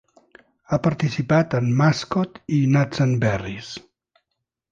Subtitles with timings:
[0.69, 3.71] Ha participat en "Mascot" i "Nuts and Berries".